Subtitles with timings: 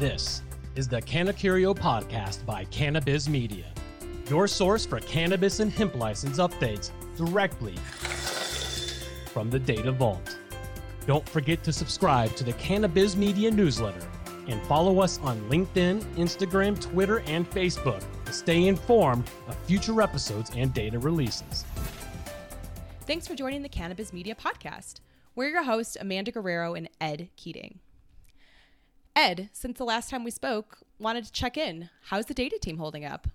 [0.00, 0.40] This
[0.76, 3.66] is the Cannacurio podcast by Cannabiz Media,
[4.30, 7.76] your source for cannabis and hemp license updates directly
[9.26, 10.38] from the Data Vault.
[11.06, 14.00] Don't forget to subscribe to the Cannabiz Media newsletter
[14.48, 20.50] and follow us on LinkedIn, Instagram, Twitter, and Facebook to stay informed of future episodes
[20.56, 21.66] and data releases.
[23.02, 25.00] Thanks for joining the Cannabiz Media podcast.
[25.34, 27.80] We're your hosts, Amanda Guerrero and Ed Keating.
[29.20, 31.90] Ed, since the last time we spoke, wanted to check in.
[32.04, 33.28] How's the data team holding up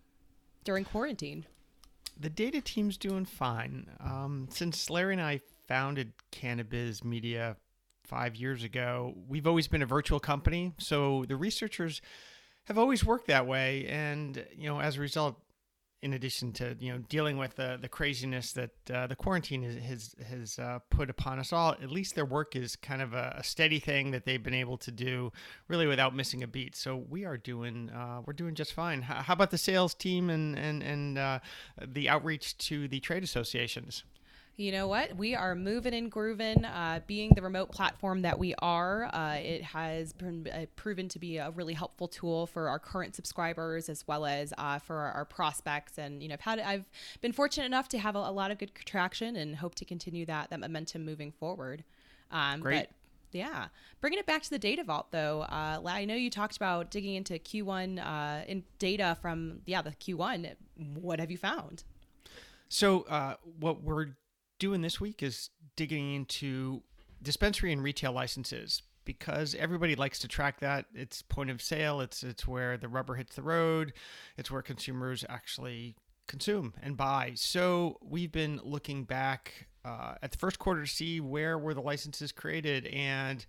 [0.63, 1.45] during quarantine?
[2.20, 3.91] The data team's doing fine.
[3.99, 7.57] Um, since Larry and I founded Cannabiz Media
[8.03, 10.73] five years ago, we've always been a virtual company.
[10.79, 12.02] So the researchers
[12.63, 13.85] have always worked that way.
[13.85, 15.40] And, you know, as a result,
[16.05, 20.15] in addition to you know dealing with the the craziness that uh, the quarantine has
[20.29, 23.43] has uh, put upon us all, at least their work is kind of a, a,
[23.43, 25.31] steady thing that they've been able to do
[25.67, 26.75] really without missing a beat.
[26.75, 29.01] So we are doing uh, we're doing just fine.
[29.01, 31.39] How, how, about the sales team and and and uh,
[31.84, 34.03] the outreach to the trade associations?
[34.57, 35.17] You know what?
[35.17, 36.63] We are moving and grooving.
[36.63, 41.20] Uh, being the remote platform that we are, uh, it has been, uh, proven to
[41.20, 45.12] be a really helpful tool for our current subscribers as well as uh, for our,
[45.12, 45.97] our, prospects.
[45.97, 46.89] And you know, I've had I've
[47.20, 50.25] been fortunate enough to have a, a, lot of good traction and hope to continue
[50.27, 51.84] that that momentum moving forward.
[52.31, 52.87] Um, Great.
[52.87, 52.90] But,
[53.37, 53.67] yeah.
[53.99, 57.15] Bringing it back to the data vault, though, uh, I know you talked about digging
[57.15, 60.55] into Q1 uh, in data from yeah the Q1.
[60.77, 61.84] What have you found?
[62.69, 64.07] So uh, what we're
[64.59, 66.84] doing this week is digging into
[67.22, 70.85] dispensary and retail licenses because everybody likes to track that.
[70.94, 72.01] It's point of sale.
[72.01, 73.94] It's it's where the rubber hits the road.
[74.38, 75.95] It's where consumers actually
[76.28, 77.34] consume and buy.
[77.35, 81.81] So we've been looking back uh, at the first quarter to see where were the
[81.81, 83.45] licenses created and.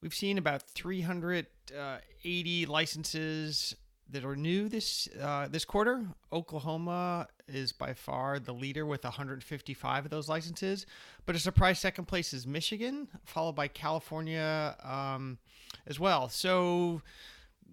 [0.00, 3.76] We've seen about 380 licenses
[4.10, 6.04] that are new this uh, this quarter.
[6.32, 10.86] Oklahoma is by far the leader with 155 of those licenses,
[11.26, 15.38] but a surprise second place is Michigan, followed by California um,
[15.86, 16.28] as well.
[16.28, 17.02] So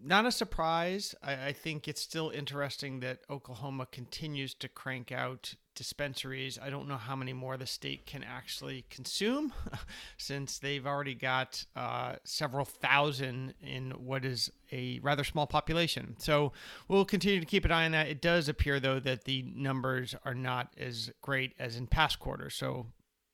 [0.03, 1.15] not a surprise.
[1.21, 6.59] I, I, think it's still interesting that Oklahoma continues to crank out dispensaries.
[6.61, 9.53] I don't know how many more the state can actually consume
[10.17, 16.15] since they've already got uh, several thousand in what is a rather small population.
[16.19, 16.51] So
[16.87, 18.07] we'll continue to keep an eye on that.
[18.07, 22.55] It does appear, though, that the numbers are not as great as in past quarters.
[22.55, 22.87] So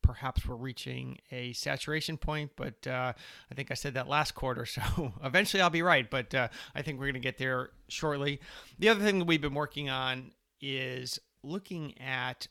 [0.06, 3.14] perhaps we're reaching a saturation point, but uh,
[3.52, 4.82] I think I said that last quarter, so
[5.24, 6.10] eventually I'll be right.
[6.10, 8.40] But uh, I think we're going to get there shortly.
[8.80, 12.48] The other thing that we've been working on is looking at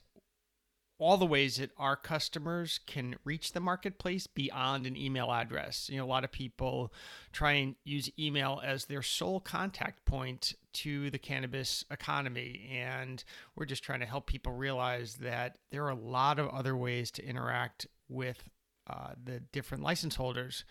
[0.97, 5.89] all the ways that our customers can reach the marketplace beyond an email address.
[5.89, 6.93] You know, a lot of people
[7.33, 12.69] try and use email as their sole contact point to the cannabis economy.
[12.71, 13.23] And
[13.55, 17.11] we're just trying to help people realize that there are a lot of other ways
[17.11, 18.49] to interact with
[18.87, 20.63] uh, the different license holders.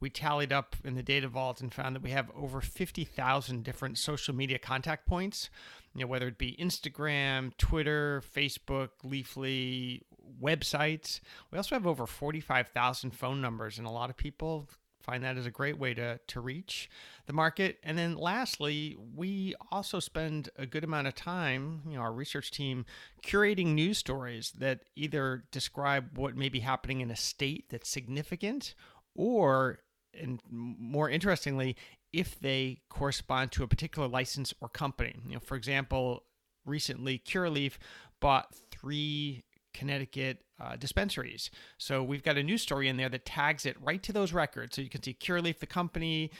[0.00, 3.98] We tallied up in the data vault and found that we have over 50,000 different
[3.98, 5.50] social media contact points
[5.94, 10.02] you know, whether it be Instagram, Twitter, Facebook, Leafly,
[10.40, 11.20] websites.
[11.50, 14.68] We also have over 45,000 phone numbers, and a lot of people
[15.02, 16.90] find that as a great way to, to reach
[17.26, 17.78] the market.
[17.82, 22.50] And then lastly, we also spend a good amount of time, you know, our research
[22.50, 22.84] team
[23.22, 28.74] curating news stories that either describe what may be happening in a state that's significant
[29.14, 29.80] or
[30.18, 31.76] and more interestingly,
[32.12, 35.14] if they correspond to a particular license or company.
[35.26, 36.24] You know, for example,
[36.64, 37.74] recently Curaleaf
[38.20, 41.50] bought three Connecticut uh, dispensaries.
[41.76, 44.76] So we've got a news story in there that tags it right to those records.
[44.76, 46.30] So you can see Curaleaf, the company,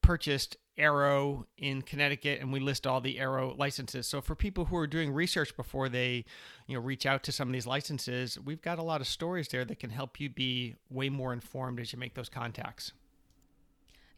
[0.00, 4.06] purchased Arrow in Connecticut, and we list all the Arrow licenses.
[4.06, 6.24] So for people who are doing research before they,
[6.68, 9.48] you know, reach out to some of these licenses, we've got a lot of stories
[9.48, 12.92] there that can help you be way more informed as you make those contacts.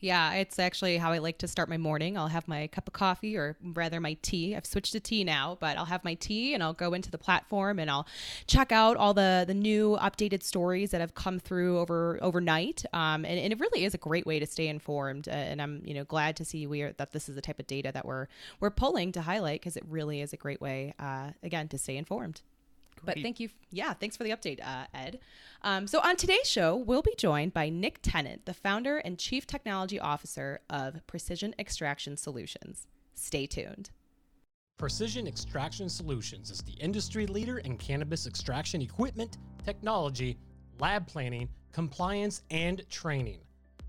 [0.01, 2.17] Yeah, it's actually how I like to start my morning.
[2.17, 4.57] I'll have my cup of coffee or rather my tea.
[4.57, 7.19] I've switched to tea now, but I'll have my tea and I'll go into the
[7.19, 8.07] platform and I'll
[8.47, 12.83] check out all the the new updated stories that have come through over overnight.
[12.95, 15.29] Um, and, and it really is a great way to stay informed.
[15.29, 17.59] Uh, and I'm you know glad to see we are that this is the type
[17.61, 18.27] of data that we're
[18.59, 21.99] we're pulling to highlight because it really is a great way uh, again to stay
[21.99, 22.41] informed.
[23.05, 23.49] But thank you.
[23.71, 25.19] Yeah, thanks for the update, uh, Ed.
[25.63, 29.47] Um, so on today's show, we'll be joined by Nick Tennant, the founder and chief
[29.47, 32.87] technology officer of Precision Extraction Solutions.
[33.15, 33.91] Stay tuned.
[34.79, 40.39] Precision Extraction Solutions is the industry leader in cannabis extraction equipment, technology,
[40.79, 43.41] lab planning, compliance, and training.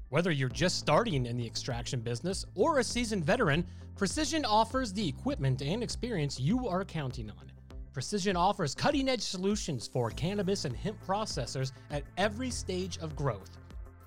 [0.10, 3.66] Whether you're just starting in the extraction business or a seasoned veteran,
[3.96, 7.52] Precision offers the equipment and experience you are counting on.
[7.94, 13.58] Precision offers cutting edge solutions for cannabis and hemp processors at every stage of growth.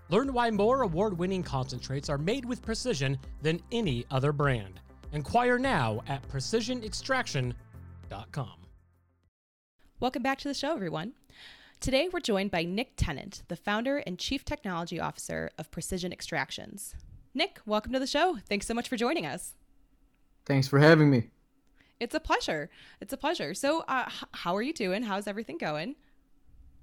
[0.09, 4.81] Learn why more award winning concentrates are made with precision than any other brand.
[5.13, 8.53] Inquire now at precisionextraction.com.
[10.01, 11.13] Welcome back to the show, everyone.
[11.81, 16.95] Today, we're joined by Nick Tennant, the founder and chief technology officer of Precision Extractions.
[17.35, 18.39] Nick, welcome to the show.
[18.49, 19.55] Thanks so much for joining us.
[20.47, 21.31] Thanks for having me.
[22.01, 22.71] It's a pleasure.
[23.01, 23.55] It's a pleasure.
[23.55, 25.03] So, uh, h- how are you doing?
[25.03, 25.97] How's everything going?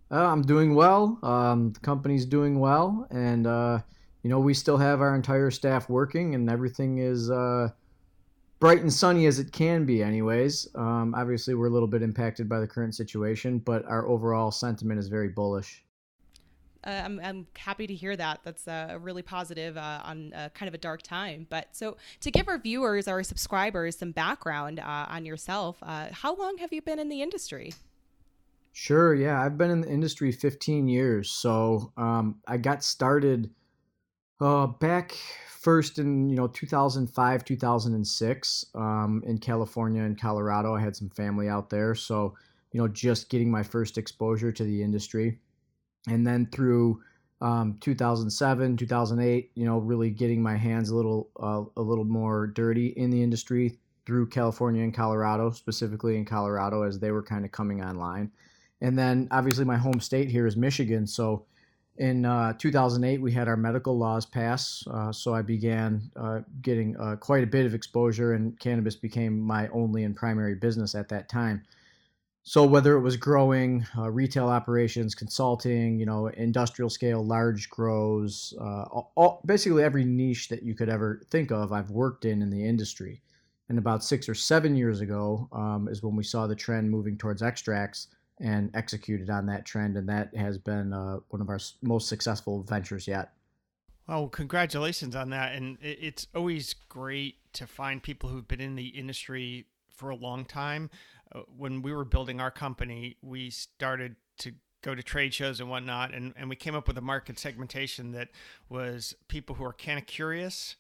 [0.10, 1.19] Uh, I'm doing well.
[1.24, 3.80] Um, the company's doing well, and uh,
[4.24, 7.69] you know we still have our entire staff working, and everything is uh,
[8.60, 10.04] bright and sunny as it can be.
[10.04, 14.52] Anyways, um, obviously we're a little bit impacted by the current situation, but our overall
[14.52, 15.84] sentiment is very bullish.
[16.83, 18.42] Uh, I'm, I'm happy to hear that.
[18.44, 21.45] That's uh, really positive uh, on uh, kind of a dark time.
[21.50, 26.36] But so, to give our viewers, our subscribers, some background uh, on yourself, uh, how
[26.36, 27.74] long have you been in the industry?
[28.74, 31.31] Sure, yeah, I've been in the industry 15 years.
[31.31, 33.50] So um, I got started
[34.80, 35.16] back
[35.62, 40.74] first in you know 2005, 2006 um, in California and Colorado.
[40.74, 42.34] I had some family out there, so
[42.72, 45.38] you know just getting my first exposure to the industry
[46.07, 47.01] and then through
[47.42, 52.48] um, 2007 2008 you know really getting my hands a little uh, a little more
[52.48, 57.45] dirty in the industry through california and colorado specifically in colorado as they were kind
[57.45, 58.31] of coming online.
[58.83, 61.06] And then obviously my home state here is michigan.
[61.06, 61.45] So
[61.98, 66.95] in uh, 2008 we had our medical laws pass uh, so i began uh, getting
[66.98, 71.09] uh, quite a bit of exposure and cannabis became my only and primary business at
[71.09, 71.63] that time
[72.44, 78.54] so whether it was growing uh, retail operations, consulting, you know, industrial scale, large grows,
[78.60, 78.84] uh,
[79.16, 82.66] all, basically every niche that you could ever think of, I've worked in in the
[82.66, 83.22] industry.
[83.70, 87.16] And about six or seven years ago um, is when we saw the trend moving
[87.16, 88.08] towards extracts
[88.40, 92.64] and executed on that trend, and that has been uh, one of our most successful
[92.64, 93.34] ventures yet.
[94.08, 98.88] Well, congratulations on that, and it's always great to find people who've been in the
[98.88, 100.90] industry for a long time
[101.57, 106.13] when we were building our company, we started to go to trade shows and whatnot,
[106.13, 108.30] and, and we came up with a market segmentation that
[108.69, 110.75] was people who are kind of curious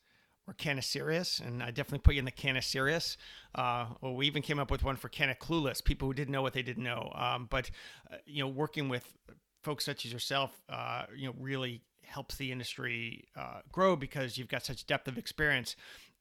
[0.47, 3.15] or kind of serious, and I definitely put you in the kind of serious.
[3.53, 6.31] Uh, well, we even came up with one for kind of clueless, people who didn't
[6.31, 7.11] know what they didn't know.
[7.15, 7.69] Um, but
[8.11, 9.13] uh, you know, working with
[9.61, 14.47] folks such as yourself, uh, you know, really helps the industry uh, grow because you've
[14.47, 15.75] got such depth of experience.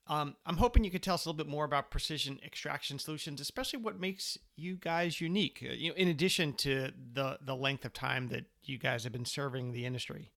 [0.06, 3.40] Um, I'm hoping you could tell us a little bit more about precision extraction solutions,
[3.40, 5.64] especially what makes you guys unique.
[5.64, 9.12] Uh, you know, in addition to the the length of time that you guys have
[9.12, 10.32] been serving the industry.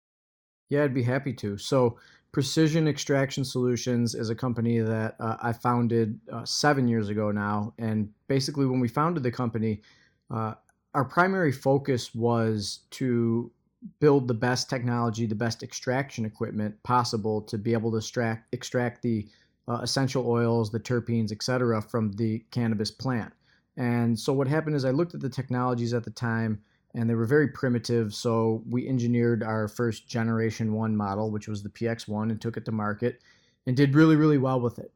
[0.70, 1.58] Yeah, I'd be happy to.
[1.58, 1.98] So,
[2.32, 7.74] Precision Extraction Solutions is a company that uh, I founded uh, seven years ago now.
[7.78, 9.82] And basically, when we founded the company,
[10.30, 10.54] uh,
[10.94, 13.52] our primary focus was to
[14.00, 19.02] build the best technology, the best extraction equipment possible to be able to extract, extract
[19.02, 19.28] the
[19.68, 23.34] uh, essential oils, the terpenes, etc., from the cannabis plant.
[23.78, 26.62] And so what happened is I looked at the technologies at the time,
[26.94, 28.14] and they were very primitive.
[28.14, 32.66] So we engineered our first generation one model, which was the PX1, and took it
[32.66, 33.22] to market,
[33.66, 34.92] and did really, really well with it.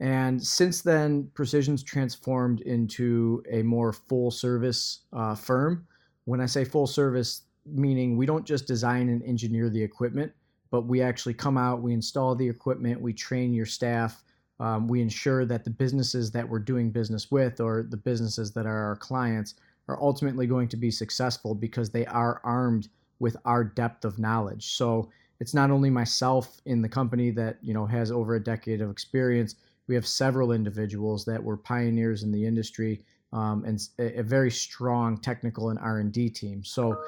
[0.00, 5.86] And since then, Precision's transformed into a more full service uh, firm.
[6.24, 10.32] When I say full service, meaning we don't just design and engineer the equipment,
[10.76, 14.22] but we actually come out, we install the equipment, we train your staff,
[14.60, 18.66] um, we ensure that the businesses that we're doing business with or the businesses that
[18.66, 19.54] are our clients
[19.88, 22.88] are ultimately going to be successful because they are armed
[23.20, 24.74] with our depth of knowledge.
[24.74, 25.08] So
[25.40, 28.90] it's not only myself in the company that you know has over a decade of
[28.90, 29.54] experience.
[29.86, 33.00] We have several individuals that were pioneers in the industry
[33.32, 36.62] um, and a, very strong technical and R and D team.
[36.62, 37.02] So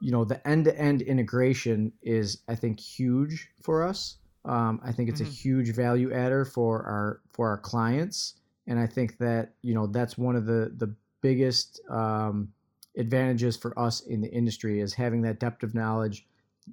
[0.00, 4.16] you know the end-to-end integration is i think huge for us.
[4.44, 5.30] Um, i think it's mm-hmm.
[5.30, 8.34] a huge value adder for our for our clients.
[8.66, 12.48] And i think that you know that's one of the the biggest um,
[12.96, 16.26] advantages for us in the industry is having that depth of knowledge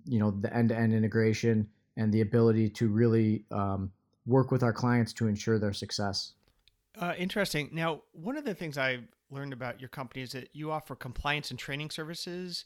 [0.06, 1.68] you know the end-to-end integration
[1.98, 3.92] and the ability to really um,
[4.26, 6.34] work with our clients to ensure their success.
[7.00, 7.70] Uh, interesting.
[7.72, 11.50] Now one of the things i've learned about your company is that you offer compliance
[11.52, 12.66] and training services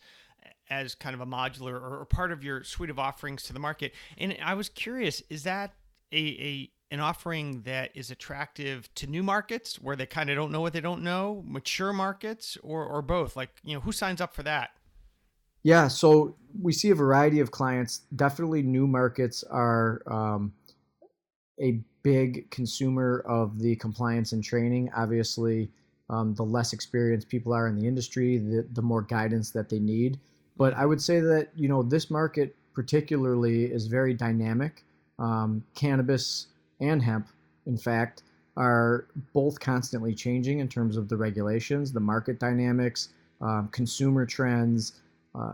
[0.70, 3.94] as kind of a modular or, part of your suite of offerings to the market.
[4.18, 5.74] And I was curious, is that
[6.12, 10.52] a, a an offering that is attractive to new markets where they kind of don't
[10.52, 13.36] know what they don't know, mature markets, or or both?
[13.36, 14.72] Like, you know, who signs up for that?
[15.64, 18.00] Yeah, so we see a variety of clients.
[18.16, 20.54] Definitely, new markets are um,
[21.62, 24.90] a big consumer of the compliance and training.
[24.96, 25.70] Obviously,
[26.10, 29.80] um, the less experienced people are in the industry, the, the more guidance that they
[29.80, 30.20] need.
[30.58, 34.84] But I would say that you know this market particularly is very dynamic.
[35.20, 36.48] Um, cannabis
[36.80, 37.28] and hemp,
[37.66, 38.24] in fact,
[38.58, 44.94] are both constantly changing in terms of the regulations, the market dynamics, um, consumer trends,
[45.36, 45.54] uh,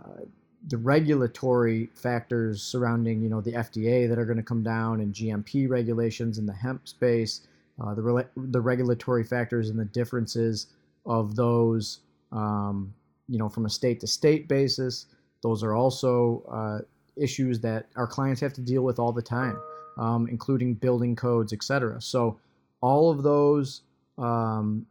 [0.68, 5.14] the regulatory factors surrounding you know the FDA that are going to come down and
[5.14, 7.42] GMP regulations in the hemp space,
[7.82, 10.68] uh, the re- the regulatory factors and the differences
[11.06, 12.00] of those
[12.32, 12.94] um,
[13.28, 15.08] you know from a state to state basis.
[15.44, 16.80] Those are also uh,
[17.22, 19.60] issues that our clients have to deal with all the time,
[19.98, 22.02] um, including building codes, etc.
[22.02, 22.40] So
[22.82, 23.82] all of those
[24.18, 24.86] um,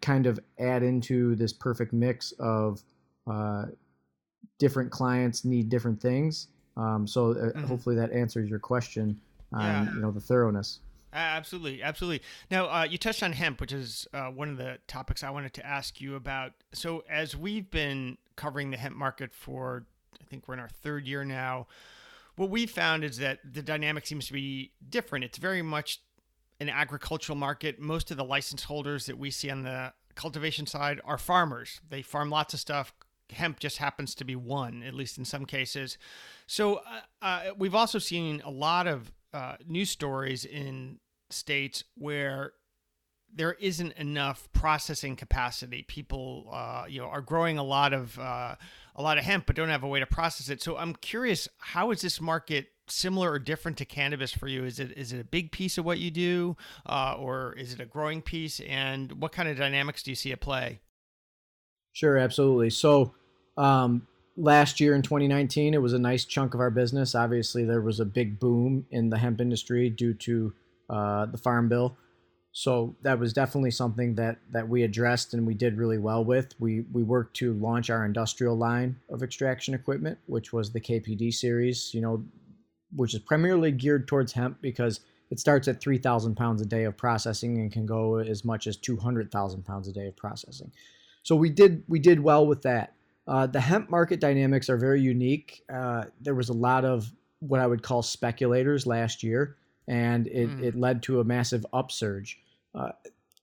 [0.00, 2.82] kind of add into this perfect mix of
[3.26, 3.66] uh,
[4.58, 6.48] different clients need different things.
[6.76, 7.64] Um, so uh, mm-hmm.
[7.64, 9.20] hopefully that answers your question
[9.52, 9.94] on yeah.
[9.94, 10.80] you know the thoroughness.
[11.18, 12.22] Absolutely, absolutely.
[12.50, 15.52] Now uh, you touched on hemp, which is uh, one of the topics I wanted
[15.54, 16.52] to ask you about.
[16.72, 19.84] So as we've been covering the hemp market for,
[20.20, 21.66] I think we're in our third year now.
[22.36, 25.24] What we found is that the dynamic seems to be different.
[25.24, 26.00] It's very much
[26.60, 27.80] an agricultural market.
[27.80, 31.80] Most of the license holders that we see on the cultivation side are farmers.
[31.88, 32.92] They farm lots of stuff,
[33.30, 35.98] hemp just happens to be one, at least in some cases.
[36.46, 40.98] So uh, uh, we've also seen a lot of uh, news stories in
[41.30, 42.52] states where
[43.34, 45.82] there isn't enough processing capacity.
[45.82, 48.56] People, uh, you know, are growing a lot of uh,
[48.96, 50.62] a lot of hemp, but don't have a way to process it.
[50.62, 54.64] So I'm curious, how is this market similar or different to cannabis for you?
[54.64, 56.56] Is it is it a big piece of what you do,
[56.86, 58.60] uh, or is it a growing piece?
[58.60, 60.80] And what kind of dynamics do you see at play?
[61.92, 62.70] Sure, absolutely.
[62.70, 63.14] So
[63.56, 64.06] um,
[64.36, 67.14] last year in 2019, it was a nice chunk of our business.
[67.14, 70.54] Obviously, there was a big boom in the hemp industry due to
[70.88, 71.96] uh, the Farm Bill.
[72.52, 76.54] So that was definitely something that that we addressed and we did really well with.
[76.58, 81.32] We we worked to launch our industrial line of extraction equipment, which was the KPD
[81.32, 81.92] series.
[81.92, 82.24] You know,
[82.94, 86.96] which is primarily geared towards hemp because it starts at 3,000 pounds a day of
[86.96, 90.72] processing and can go as much as 200,000 pounds a day of processing.
[91.22, 92.94] So we did we did well with that.
[93.26, 95.62] Uh, the hemp market dynamics are very unique.
[95.72, 99.56] Uh, there was a lot of what I would call speculators last year,
[99.88, 100.62] and it, mm.
[100.62, 102.38] it led to a massive upsurge.
[102.74, 102.90] Uh,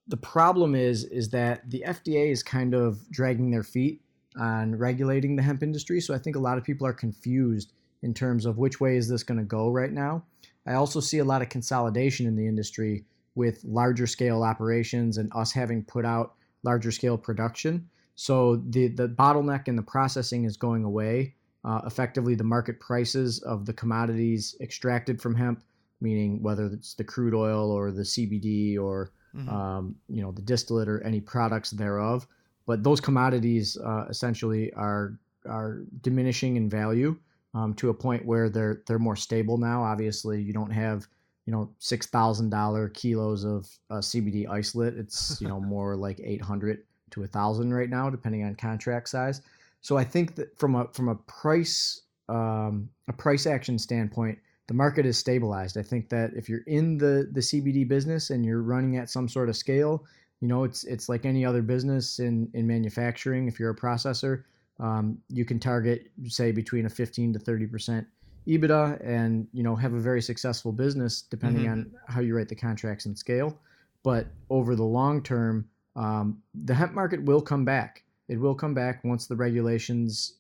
[0.08, 4.02] the problem is is that the FDA is kind of dragging their feet
[4.38, 6.00] on regulating the hemp industry.
[6.00, 7.74] So I think a lot of people are confused
[8.04, 10.24] in terms of which way is this going to go right now.
[10.68, 15.32] I also see a lot of consolidation in the industry with larger scale operations and
[15.36, 17.90] us having put out larger scale production.
[18.16, 21.36] So the the bottleneck in the processing is going away.
[21.64, 25.64] Uh, effectively, the market prices of the commodities extracted from hemp,
[26.02, 29.50] meaning whether it's the crude oil or the CBD or mm-hmm.
[29.50, 32.28] um, you know the distillate or any products thereof,
[32.66, 37.18] but those commodities uh, essentially are are diminishing in value
[37.54, 39.84] um, to a point where they're they're more stable now.
[39.84, 41.08] Obviously, you don't have
[41.46, 44.96] you know six thousand dollar kilos of uh, CBD isolate.
[44.98, 49.10] It's you know more like eight hundred to a thousand right now, depending on contract
[49.10, 49.42] size.
[49.82, 54.74] So I think that from a from a price um, a price action standpoint, the
[54.74, 55.78] market is stabilized.
[55.78, 59.30] I think that if you're in the the CBD business and you're running at some
[59.30, 60.06] sort of scale,
[60.42, 63.48] you know it's it's like any other business in in manufacturing.
[63.48, 64.44] If you're a processor,
[64.80, 68.08] um, you can target say between a 15 to 30 percent
[68.48, 71.72] EBITDA and you know have a very successful business depending mm-hmm.
[71.72, 73.60] on how you write the contracts and scale.
[74.04, 78.04] But over the long term, um, the hemp market will come back.
[78.28, 80.34] It will come back once the regulations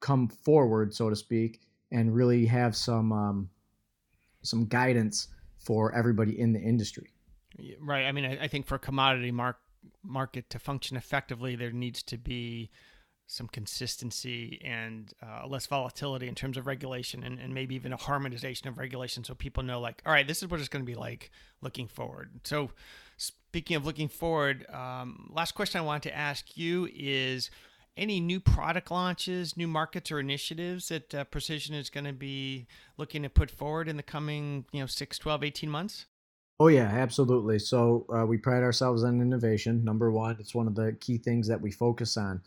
[0.00, 1.60] come forward, so to speak,
[1.92, 3.50] and really have some um,
[4.42, 5.28] some guidance
[5.58, 7.10] for everybody in the industry.
[7.80, 8.04] Right.
[8.04, 9.58] I mean, I, I think for commodity mark,
[10.02, 12.70] market to function effectively, there needs to be
[13.28, 17.96] some consistency and uh, less volatility in terms of regulation and, and maybe even a
[17.96, 20.86] harmonization of regulation so people know like all right this is what it's going to
[20.86, 22.70] be like looking forward so
[23.16, 27.50] speaking of looking forward um, last question i want to ask you is
[27.96, 32.66] any new product launches new markets or initiatives that uh, precision is going to be
[32.96, 36.06] looking to put forward in the coming you know 6 12 18 months
[36.58, 37.58] Oh yeah, absolutely.
[37.58, 39.84] So uh, we pride ourselves on innovation.
[39.84, 42.40] Number one, it's one of the key things that we focus on.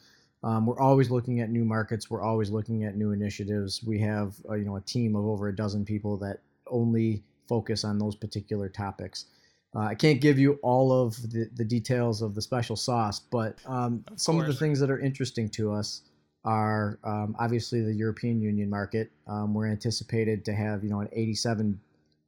[0.44, 2.10] Um, we're always looking at new markets.
[2.10, 3.84] We're always looking at new initiatives.
[3.84, 7.84] We have uh, you know a team of over a dozen people that only focus
[7.84, 9.26] on those particular topics.
[9.76, 13.60] Uh, I can't give you all of the, the details of the special sauce, but
[13.66, 16.02] um, of some of the things that are interesting to us
[16.44, 19.12] are um, obviously the European Union market.
[19.28, 21.80] Um, we're anticipated to have you know an 87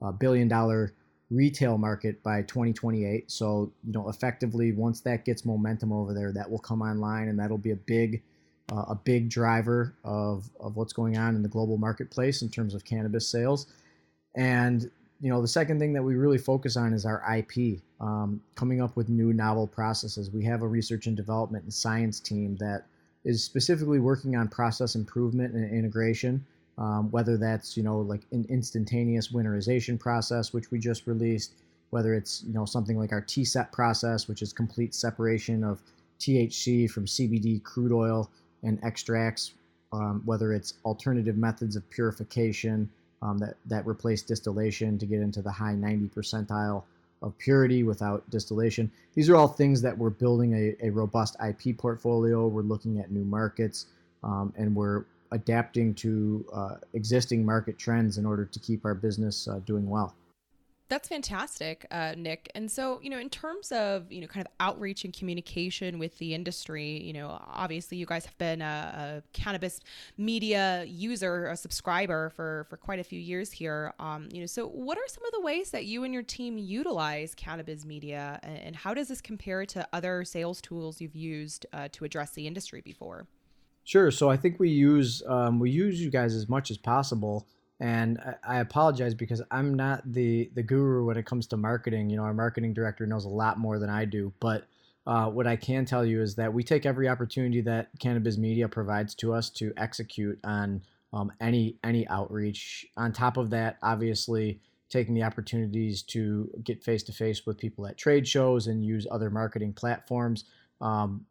[0.01, 0.93] uh, billion dollar
[1.31, 3.31] retail market by 2028.
[3.31, 7.39] So you know effectively once that gets momentum over there, that will come online and
[7.39, 8.21] that'll be a big
[8.71, 12.73] uh, a big driver of, of what's going on in the global marketplace in terms
[12.73, 13.67] of cannabis sales.
[14.35, 14.89] And
[15.21, 18.81] you know, the second thing that we really focus on is our IP, um, coming
[18.81, 20.31] up with new novel processes.
[20.31, 22.85] We have a research and development and science team that
[23.23, 26.43] is specifically working on process improvement and integration,
[26.79, 31.53] um, whether that's you know like an instantaneous winterization process, which we just released,
[31.91, 35.83] whether it's you know something like our TSET process, which is complete separation of
[36.19, 38.31] THC from CBD crude oil
[38.63, 39.53] and extracts,
[39.93, 42.89] um, whether it's alternative methods of purification
[43.21, 46.83] um, that, that replace distillation to get into the high 90 percentile
[47.21, 48.91] of purity without distillation.
[49.13, 52.47] These are all things that we're building a, a robust IP portfolio.
[52.47, 53.87] We're looking at new markets
[54.23, 59.47] um, and we're adapting to uh, existing market trends in order to keep our business
[59.47, 60.15] uh, doing well.
[60.91, 62.51] That's fantastic, uh, Nick.
[62.53, 66.17] And so, you know, in terms of, you know, kind of outreach and communication with
[66.17, 69.79] the industry, you know, obviously you guys have been a, a cannabiz
[70.17, 73.93] media user, a subscriber for, for quite a few years here.
[73.99, 76.57] Um, you know, so what are some of the ways that you and your team
[76.57, 81.87] utilize cannabiz media and, how does this compare to other sales tools you've used uh,
[81.93, 83.27] to address the industry before?
[83.85, 84.11] Sure.
[84.11, 87.47] So I think we use, um, we use you guys as much as possible
[87.81, 92.11] and I, apologize because I'm not the the guru when it comes to marketing.
[92.11, 94.31] You know, our marketing director knows a lot more than I do.
[94.39, 94.67] But
[95.07, 98.69] uh, what I can tell you is that we take every opportunity that cannabiz media
[98.69, 102.85] provides to us to execute on um, any any outreach.
[102.97, 104.59] On top of that, obviously
[104.89, 109.07] taking the opportunities to get face to face with people at trade shows and use
[109.09, 110.43] other marketing platforms.
[110.81, 111.25] Um,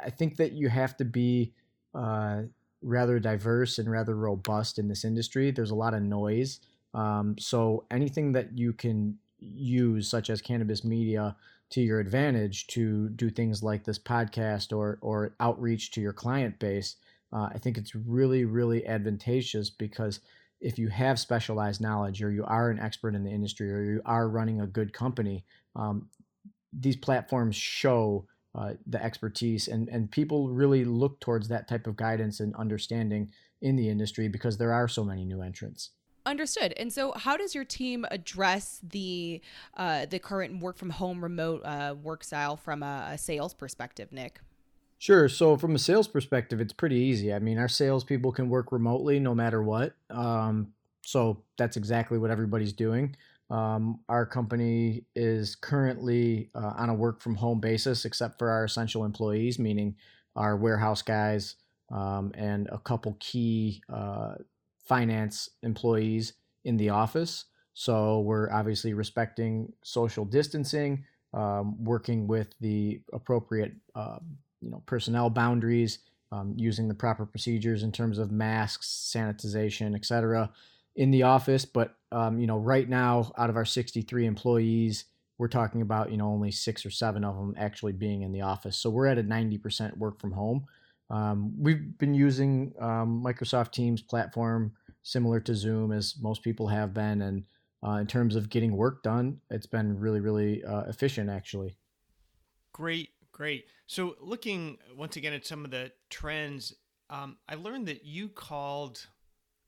[0.00, 1.54] I think that you have to be
[1.92, 2.42] uh,
[2.82, 5.50] rather diverse and rather robust in this industry.
[5.50, 6.60] There's a lot of noise.
[6.94, 11.36] Um, so anything that you can use, such as cannabiz media,
[11.70, 16.58] to your advantage to do things like this podcast or or outreach to your client
[16.58, 16.96] base,
[17.32, 20.20] uh, I think it's really really advantageous because
[20.60, 24.02] if you have specialized knowledge or you are an expert in the industry or you
[24.06, 25.44] are running a good company,
[25.76, 26.08] um,
[26.72, 28.26] these platforms show
[28.58, 33.30] uh, the expertise and and people really look towards that type of guidance and understanding
[33.60, 35.90] in the industry because there are so many new entrants.
[36.26, 36.74] Understood.
[36.76, 39.40] And so how does your team address the
[39.76, 44.12] uh, the current work from home remote uh, work style from a, a, sales perspective
[44.12, 44.40] nick?
[44.98, 45.28] Sure.
[45.28, 47.32] So from a sales perspective it's pretty easy.
[47.32, 49.94] I mean our salespeople can work remotely no matter what.
[50.10, 53.14] Um, so that's exactly what everybody's doing
[53.50, 58.64] um, our company is currently uh, on a work from home basis, except for our
[58.64, 59.96] essential employees, meaning
[60.36, 61.56] our warehouse guys
[61.90, 64.34] um, and a couple key uh,
[64.86, 66.34] finance employees
[66.64, 67.46] in the office.
[67.72, 74.18] So we're obviously respecting social distancing, um, working with the appropriate uh,
[74.60, 76.00] you know personnel boundaries,
[76.32, 80.50] um, using the proper procedures in terms of masks, sanitization, etc
[80.98, 85.04] in the office, but um, you know, right now, out of our 63 employees,
[85.38, 88.42] we're talking about you know only six or seven of them actually being in the
[88.42, 88.76] office.
[88.76, 90.66] So we're at a 90% work from home.
[91.10, 96.92] Um, we've been using um, Microsoft Teams platform similar to Zoom as most people have
[96.92, 97.44] been, and
[97.86, 101.76] uh, in terms of getting work done, it's been really really uh, efficient actually.
[102.72, 103.66] Great, great.
[103.86, 106.74] So looking once again at some of the trends,
[107.10, 109.06] um, I learned that you called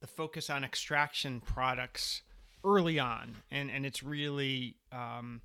[0.00, 2.22] the focus on extraction products
[2.64, 5.40] early on, and and it's really um,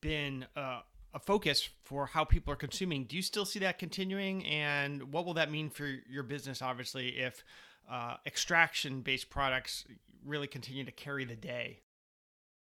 [0.00, 0.78] been a,
[1.14, 3.04] a, focus for how people are consuming.
[3.04, 6.62] Do you still see that continuing, and what will that mean for your business?
[6.62, 7.44] Obviously, if
[7.90, 9.84] uh, extraction-based products
[10.24, 11.80] really continue to carry the day.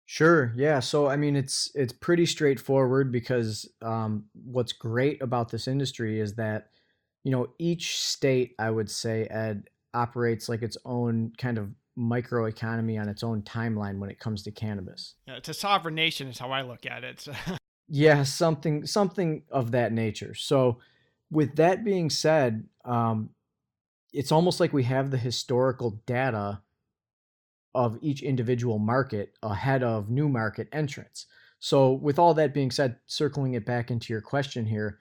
[0.08, 0.54] Sure.
[0.56, 0.80] Yeah.
[0.82, 6.36] So I mean, it's it's pretty straightforward because um, what's great about this industry is
[6.36, 6.68] that
[7.24, 13.00] you know each state, I would say, Ed, operates like its own kind of microeconomy
[13.00, 15.16] on its own timeline when it comes to cannabis.
[15.28, 17.28] Yeah, it's a sovereign nation is how I look at it.
[17.88, 20.34] yeah, something something of that nature.
[20.34, 20.80] So
[21.32, 23.30] with that being said, um,
[24.14, 26.62] it's almost like we have the historical data
[27.74, 31.28] of each individual market ahead of new market entrants.
[31.60, 35.00] So with all that being said, circling it back into your question here,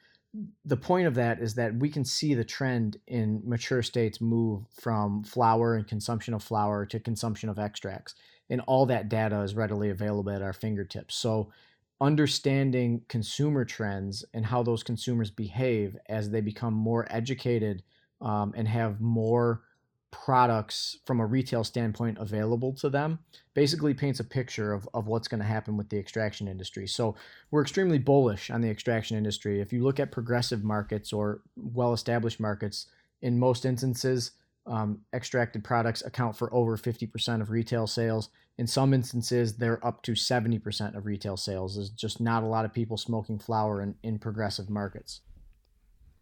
[0.64, 4.64] the point of that is that we can see the trend in mature states move
[4.73, 8.14] from flour and consumption of flour to consumption of extracts.
[8.51, 11.14] And all that data is readily available at our fingertips.
[11.14, 11.51] So,
[12.01, 17.83] understanding consumer trends and how those consumers behave as they become more educated
[18.20, 19.62] um, and have more
[20.22, 23.18] products from a retail standpoint available to them
[23.55, 26.87] basically paints a picture of, of what's going to happen with the extraction industry.
[26.87, 27.14] So
[27.50, 29.61] we're extremely bullish on the extraction industry.
[29.61, 32.87] If you look at progressive markets or well established markets,
[33.22, 34.33] in most instances,
[34.66, 38.31] um, extracted products account for over 50% of retail sales.
[38.57, 41.74] In some instances, they're up to 70% of retail sales.
[41.74, 45.20] There's just not a lot of people smoking flower in, in progressive markets.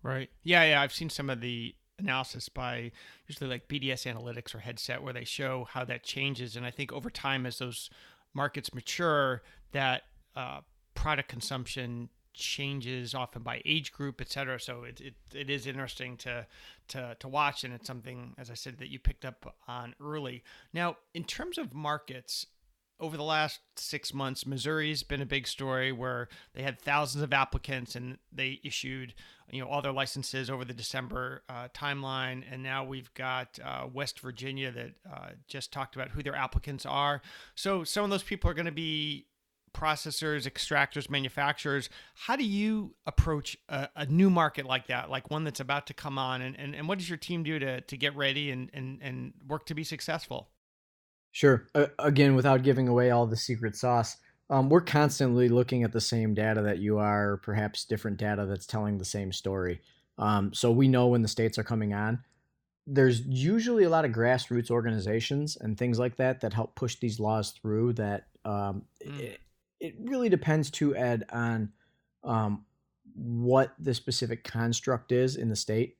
[0.02, 0.31] Right.
[0.42, 0.81] Yeah, yeah.
[0.81, 2.90] I've seen some of the analysis by
[3.26, 6.56] usually like BDS Analytics or Headset where they show how that changes.
[6.56, 7.90] And I think over time, as those
[8.34, 10.02] markets mature, that
[10.36, 10.60] uh,
[10.94, 14.58] product consumption changes often by age group, et cetera.
[14.58, 16.46] So it, it, it is interesting to,
[16.88, 17.64] to, to watch.
[17.64, 20.42] And it's something, as I said, that you picked up on early.
[20.72, 22.46] Now, in terms of markets,
[23.02, 27.32] over the last six months, Missouri's been a big story where they had thousands of
[27.32, 29.12] applicants and they issued,
[29.50, 32.44] you know, all their licenses over the December uh, timeline.
[32.48, 36.86] And now we've got uh, West Virginia that uh, just talked about who their applicants
[36.86, 37.20] are.
[37.56, 39.26] So some of those people are going to be
[39.74, 41.90] processors, extractors, manufacturers.
[42.14, 45.94] How do you approach a, a, new market like that, like one that's about to
[45.94, 46.40] come on?
[46.40, 49.32] And, and, and what does your team do to, to get ready and, and, and
[49.48, 50.51] work to be successful?
[51.32, 51.66] Sure.
[51.74, 54.18] Uh, again, without giving away all the secret sauce,
[54.50, 58.66] um, we're constantly looking at the same data that you are, perhaps different data that's
[58.66, 59.80] telling the same story.
[60.18, 62.22] Um, so we know when the states are coming on.
[62.86, 67.18] There's usually a lot of grassroots organizations and things like that that help push these
[67.18, 67.94] laws through.
[67.94, 69.18] That um, mm.
[69.18, 69.40] it,
[69.80, 71.72] it, really depends to Ed on
[72.24, 72.66] um,
[73.14, 75.96] what the specific construct is in the state.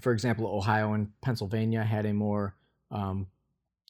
[0.00, 2.56] For example, Ohio and Pennsylvania had a more
[2.90, 3.26] um,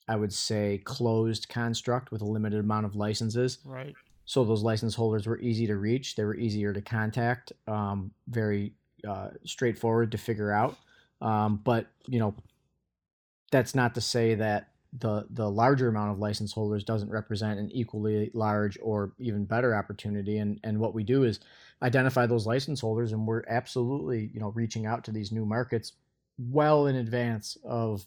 [0.09, 3.59] I would say, closed construct with a limited amount of licenses.
[3.65, 3.95] Right.
[4.27, 6.17] So those license holders were easy to reach.
[6.17, 7.53] They were easier to contact.
[7.67, 8.73] Um, very
[9.07, 10.77] uh, straightforward to figure out.
[11.21, 12.35] Um, but you know,
[13.51, 17.71] that's not to say that the the larger amount of license holders doesn't represent an
[17.73, 20.39] equally large or even better opportunity.
[20.39, 21.41] And and what we do is
[21.83, 25.93] identify those license holders, and we're absolutely you know reaching out to these new markets
[26.39, 28.07] well in advance of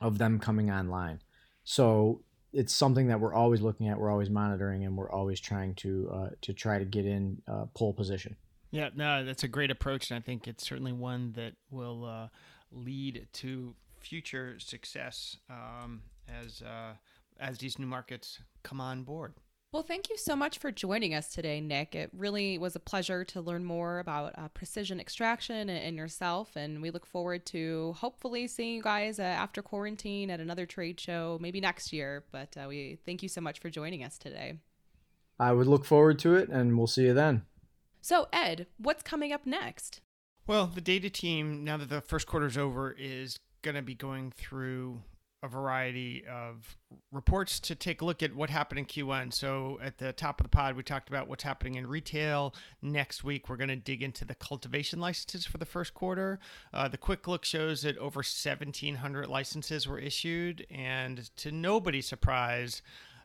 [0.00, 1.20] of them coming online.
[1.64, 5.74] So it's something that we're always looking at, we're always monitoring, and we're always trying
[5.76, 8.36] to uh, to try to get in uh, pole position.
[8.70, 12.28] Yeah, no, that's a great approach, and I think it's certainly one that will uh,
[12.72, 16.94] lead to future success um, as uh,
[17.40, 19.34] as these new markets come on board.
[19.74, 21.96] Well, thank you so much for joining us today, Nick.
[21.96, 26.54] It really was a pleasure to learn more about uh, precision extraction and, and, yourself.
[26.54, 31.00] And we look forward to hopefully seeing you guys uh, after quarantine at another trade
[31.00, 32.22] show, maybe next year.
[32.30, 34.60] But uh, we thank you so much for joining us today.
[35.40, 37.42] I would look forward to it, and we'll see you then.
[38.00, 40.02] So, Ed, what's coming up next?
[40.46, 44.30] Well, the data team, now that the first quarter's over, is going to be going
[44.30, 45.02] through
[45.44, 46.76] a variety of
[47.12, 49.34] reports to take a look at what happened in Q1.
[49.34, 52.54] So at the top of the pod, we talked about what's happening in retail.
[52.80, 56.40] Next week, we're going to dig into the cultivation licenses for the first quarter.
[56.72, 62.80] Uh, the quick look shows that over 1,700 licenses were issued, and to nobody's surprise,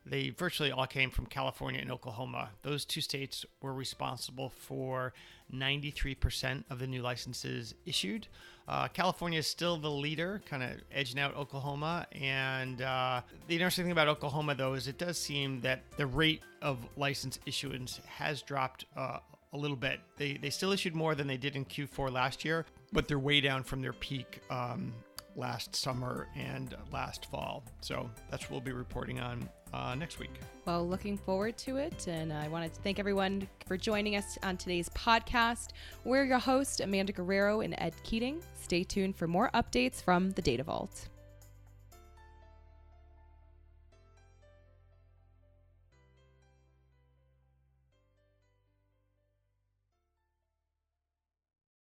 [0.09, 2.49] they virtually all came from California and Oklahoma.
[2.63, 5.13] Those two states were responsible for
[5.53, 8.27] 93% of the new licenses issued.
[8.67, 12.07] Uh, California is still the leader, kind of edging out Oklahoma.
[12.11, 16.41] And uh, the interesting thing about Oklahoma, though, is it does seem that the rate
[16.61, 19.19] of license issuance has dropped uh,
[19.53, 19.99] a little bit.
[20.17, 23.41] They, they still issued more than they did in Q4 last year, but they're way
[23.41, 24.93] down from their peak um,
[25.35, 27.63] last summer and last fall.
[27.81, 30.31] So that's what we'll be reporting on uh, next week.
[30.65, 32.07] Well, looking forward to it.
[32.07, 35.69] And I wanted to thank everyone for joining us on today's podcast.
[36.03, 38.41] We're your hosts, Amanda Guerrero and Ed Keating.
[38.61, 41.09] Stay tuned for more updates from the Data Vault.